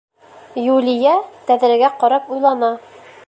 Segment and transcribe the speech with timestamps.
[0.67, 1.11] Юлия
[1.51, 2.73] тәҙрәгә ҡарап уйлана.